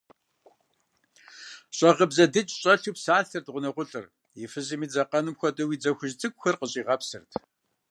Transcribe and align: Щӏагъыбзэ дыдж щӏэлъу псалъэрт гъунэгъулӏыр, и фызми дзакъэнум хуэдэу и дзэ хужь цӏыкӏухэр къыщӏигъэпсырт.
Щӏагъыбзэ 1.77 2.25
дыдж 2.33 2.51
щӏэлъу 2.61 2.95
псалъэрт 2.95 3.47
гъунэгъулӏыр, 3.53 4.05
и 4.43 4.45
фызми 4.51 4.87
дзакъэнум 4.89 5.35
хуэдэу 5.39 5.73
и 5.75 5.77
дзэ 5.81 5.91
хужь 5.97 6.15
цӏыкӏухэр 6.19 6.55
къыщӏигъэпсырт. 6.59 7.29